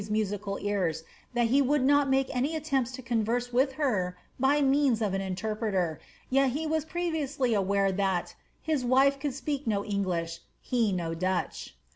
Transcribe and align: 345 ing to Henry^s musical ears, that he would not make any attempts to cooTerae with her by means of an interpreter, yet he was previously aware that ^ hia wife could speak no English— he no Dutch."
345 0.01 0.01
ing 0.01 0.23
to 0.23 0.31
Henry^s 0.31 0.31
musical 0.55 0.67
ears, 0.67 1.03
that 1.35 1.47
he 1.49 1.61
would 1.61 1.83
not 1.83 2.09
make 2.09 2.35
any 2.35 2.55
attempts 2.55 2.91
to 2.91 3.03
cooTerae 3.03 3.53
with 3.53 3.73
her 3.73 4.17
by 4.39 4.59
means 4.59 4.99
of 4.99 5.13
an 5.13 5.21
interpreter, 5.21 5.99
yet 6.31 6.49
he 6.49 6.65
was 6.65 6.83
previously 6.85 7.53
aware 7.53 7.91
that 7.91 8.25
^ 8.25 8.33
hia 8.63 8.83
wife 8.83 9.19
could 9.19 9.35
speak 9.35 9.67
no 9.67 9.85
English— 9.85 10.39
he 10.73 10.91
no 10.91 11.13
Dutch." 11.13 11.75